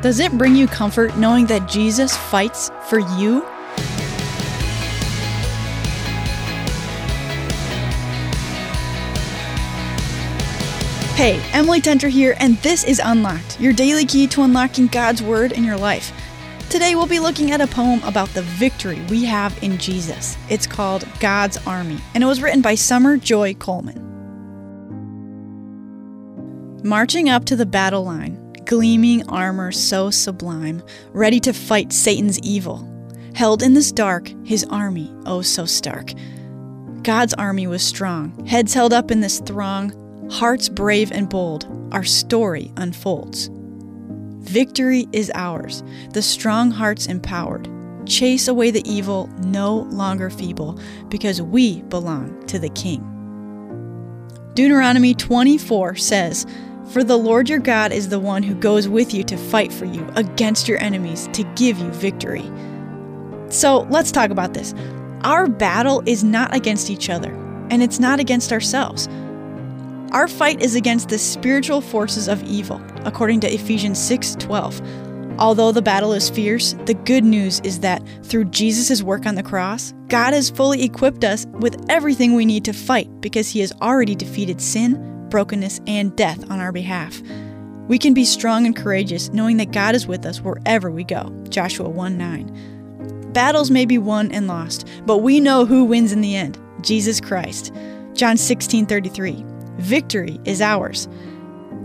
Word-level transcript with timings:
Does 0.00 0.20
it 0.20 0.38
bring 0.38 0.54
you 0.54 0.68
comfort 0.68 1.16
knowing 1.16 1.46
that 1.46 1.68
Jesus 1.68 2.16
fights 2.16 2.70
for 2.88 3.00
you? 3.00 3.44
Hey, 11.16 11.42
Emily 11.52 11.80
Tenter 11.80 12.08
here, 12.08 12.36
and 12.38 12.56
this 12.58 12.84
is 12.84 13.00
Unlocked, 13.04 13.60
your 13.60 13.72
daily 13.72 14.06
key 14.06 14.28
to 14.28 14.42
unlocking 14.42 14.86
God's 14.86 15.20
Word 15.20 15.50
in 15.50 15.64
your 15.64 15.76
life. 15.76 16.12
Today 16.70 16.94
we'll 16.94 17.08
be 17.08 17.18
looking 17.18 17.50
at 17.50 17.60
a 17.60 17.66
poem 17.66 18.00
about 18.04 18.28
the 18.28 18.42
victory 18.42 19.00
we 19.10 19.24
have 19.24 19.60
in 19.64 19.78
Jesus. 19.78 20.36
It's 20.48 20.68
called 20.68 21.08
God's 21.18 21.56
Army, 21.66 21.98
and 22.14 22.22
it 22.22 22.28
was 22.28 22.40
written 22.40 22.62
by 22.62 22.76
Summer 22.76 23.16
Joy 23.16 23.54
Coleman. 23.54 24.04
Marching 26.84 27.28
up 27.28 27.44
to 27.46 27.56
the 27.56 27.66
battle 27.66 28.04
line, 28.04 28.47
gleaming 28.68 29.26
armor 29.30 29.72
so 29.72 30.10
sublime, 30.10 30.82
ready 31.12 31.40
to 31.40 31.54
fight 31.54 31.90
Satan's 31.90 32.38
evil. 32.40 32.86
Held 33.34 33.62
in 33.62 33.72
this 33.72 33.90
dark, 33.90 34.30
his 34.44 34.62
army, 34.64 35.10
oh 35.24 35.40
so 35.40 35.64
stark. 35.64 36.12
God's 37.02 37.32
army 37.34 37.66
was 37.66 37.82
strong, 37.82 38.46
heads 38.46 38.74
held 38.74 38.92
up 38.92 39.10
in 39.10 39.22
this 39.22 39.40
throng, 39.40 40.28
hearts 40.30 40.68
brave 40.68 41.10
and 41.10 41.30
bold, 41.30 41.66
our 41.92 42.04
story 42.04 42.70
unfolds. 42.76 43.48
Victory 44.40 45.08
is 45.12 45.32
ours, 45.34 45.82
the 46.12 46.20
strong 46.20 46.70
hearts 46.70 47.06
empowered. 47.06 47.66
Chase 48.06 48.48
away 48.48 48.70
the 48.70 48.86
evil, 48.86 49.28
no 49.44 49.76
longer 49.90 50.28
feeble, 50.28 50.78
because 51.08 51.40
we 51.40 51.80
belong 51.84 52.44
to 52.48 52.58
the 52.58 52.70
King. 52.70 53.02
Deuteronomy 54.52 55.14
24 55.14 55.96
says, 55.96 56.44
For 56.90 57.04
the 57.04 57.18
Lord 57.18 57.50
your 57.50 57.58
God 57.58 57.92
is 57.92 58.08
the 58.08 58.18
one 58.18 58.42
who 58.42 58.54
goes 58.54 58.88
with 58.88 59.12
you 59.12 59.22
to 59.24 59.36
fight 59.36 59.70
for 59.70 59.84
you 59.84 60.08
against 60.16 60.66
your 60.66 60.80
enemies 60.80 61.28
to 61.34 61.44
give 61.54 61.78
you 61.78 61.90
victory. 61.90 62.50
So 63.50 63.86
let's 63.90 64.10
talk 64.10 64.30
about 64.30 64.54
this. 64.54 64.74
Our 65.22 65.48
battle 65.48 66.02
is 66.06 66.24
not 66.24 66.54
against 66.56 66.88
each 66.88 67.10
other, 67.10 67.30
and 67.70 67.82
it's 67.82 67.98
not 67.98 68.20
against 68.20 68.52
ourselves. 68.52 69.06
Our 70.12 70.28
fight 70.28 70.62
is 70.62 70.76
against 70.76 71.10
the 71.10 71.18
spiritual 71.18 71.82
forces 71.82 72.26
of 72.26 72.42
evil, 72.44 72.80
according 73.04 73.40
to 73.40 73.52
Ephesians 73.52 73.98
6:12. 73.98 74.80
Although 75.38 75.72
the 75.72 75.82
battle 75.82 76.14
is 76.14 76.30
fierce, 76.30 76.74
the 76.86 76.94
good 76.94 77.22
news 77.22 77.60
is 77.64 77.80
that 77.80 78.02
through 78.22 78.46
Jesus' 78.46 79.02
work 79.02 79.26
on 79.26 79.34
the 79.34 79.42
cross, 79.42 79.92
God 80.08 80.32
has 80.32 80.48
fully 80.48 80.82
equipped 80.82 81.22
us 81.22 81.46
with 81.60 81.84
everything 81.90 82.32
we 82.34 82.46
need 82.46 82.64
to 82.64 82.72
fight 82.72 83.10
because 83.20 83.50
he 83.50 83.60
has 83.60 83.74
already 83.82 84.14
defeated 84.14 84.58
sin, 84.58 85.17
brokenness, 85.30 85.80
and 85.86 86.14
death 86.16 86.50
on 86.50 86.60
our 86.60 86.72
behalf. 86.72 87.20
We 87.88 87.98
can 87.98 88.12
be 88.12 88.24
strong 88.24 88.66
and 88.66 88.76
courageous 88.76 89.30
knowing 89.30 89.56
that 89.56 89.72
God 89.72 89.94
is 89.94 90.06
with 90.06 90.26
us 90.26 90.40
wherever 90.40 90.90
we 90.90 91.04
go. 91.04 91.34
Joshua 91.48 91.88
1 91.88 92.18
9. 92.18 93.30
Battles 93.32 93.70
may 93.70 93.86
be 93.86 93.98
won 93.98 94.30
and 94.32 94.46
lost, 94.46 94.86
but 95.06 95.18
we 95.18 95.40
know 95.40 95.64
who 95.64 95.84
wins 95.84 96.12
in 96.12 96.20
the 96.20 96.36
end 96.36 96.58
Jesus 96.82 97.20
Christ. 97.20 97.72
John 98.14 98.36
16 98.36 98.86
33. 98.86 99.44
Victory 99.78 100.38
is 100.44 100.60
ours. 100.60 101.08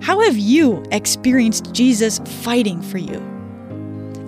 How 0.00 0.20
have 0.20 0.38
you 0.38 0.82
experienced 0.92 1.72
Jesus 1.72 2.20
fighting 2.42 2.80
for 2.80 2.98
you? 2.98 3.20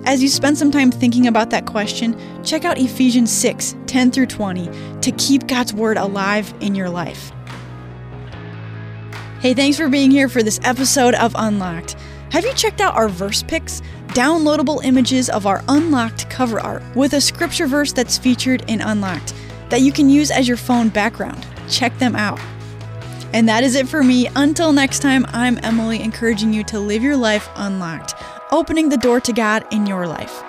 As 0.05 0.21
you 0.21 0.27
spend 0.27 0.57
some 0.57 0.69
time 0.69 0.91
thinking 0.91 1.27
about 1.27 1.49
that 1.51 1.65
question, 1.65 2.15
check 2.43 2.65
out 2.65 2.77
Ephesians 2.77 3.31
6 3.31 3.75
10 3.87 4.11
through 4.11 4.25
20 4.25 4.99
to 5.01 5.11
keep 5.13 5.47
God's 5.47 5.73
Word 5.73 5.97
alive 5.97 6.53
in 6.59 6.75
your 6.75 6.89
life. 6.89 7.31
Hey, 9.43 9.53
thanks 9.53 9.75
for 9.75 9.89
being 9.89 10.09
here 10.09 10.29
for 10.29 10.41
this 10.41 10.57
episode 10.63 11.15
of 11.15 11.35
Unlocked. 11.37 11.97
Have 12.31 12.45
you 12.45 12.53
checked 12.53 12.79
out 12.79 12.95
our 12.95 13.09
verse 13.09 13.43
picks? 13.43 13.81
Downloadable 14.13 14.81
images 14.85 15.29
of 15.29 15.45
our 15.45 15.61
Unlocked 15.67 16.29
cover 16.29 16.61
art 16.61 16.81
with 16.95 17.11
a 17.11 17.19
scripture 17.19 17.67
verse 17.67 17.91
that's 17.91 18.17
featured 18.17 18.63
in 18.69 18.79
Unlocked 18.79 19.33
that 19.67 19.81
you 19.81 19.91
can 19.91 20.07
use 20.07 20.31
as 20.31 20.47
your 20.47 20.55
phone 20.55 20.87
background. 20.87 21.45
Check 21.67 21.97
them 21.97 22.15
out. 22.15 22.39
And 23.33 23.49
that 23.49 23.65
is 23.65 23.75
it 23.75 23.89
for 23.89 24.01
me. 24.01 24.29
Until 24.37 24.71
next 24.71 24.99
time, 24.99 25.25
I'm 25.33 25.59
Emily, 25.61 26.01
encouraging 26.01 26.53
you 26.53 26.63
to 26.63 26.79
live 26.79 27.03
your 27.03 27.17
life 27.17 27.49
unlocked, 27.57 28.15
opening 28.49 28.87
the 28.87 28.95
door 28.95 29.19
to 29.19 29.33
God 29.33 29.65
in 29.73 29.85
your 29.85 30.07
life. 30.07 30.41